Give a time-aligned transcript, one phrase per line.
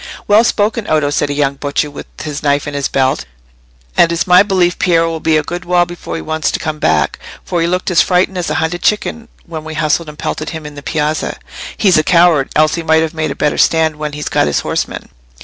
[0.27, 3.25] "Well spoken, Oddo," said a young butcher, with his knife at his belt;
[3.95, 6.79] "and it's my belief Piero will be a good while before he wants to come
[6.79, 10.49] back, for he looked as frightened as a hunted chicken, when we hustled and pelted
[10.49, 11.37] him in the piazza.
[11.77, 14.61] He's a coward, else he might have made a better stand when he'd got his
[14.61, 15.09] horsemen.